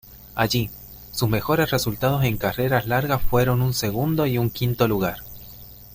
Allí, 0.33 0.71
sus 1.11 1.29
mejores 1.29 1.69
resultados 1.69 2.23
en 2.23 2.37
carreras 2.37 2.87
largas 2.87 3.21
fueron 3.21 3.61
un 3.61 3.75
segundo 3.75 4.25
y 4.25 4.39
un 4.39 4.49
quinto 4.49 4.87
lugar. 4.87 5.17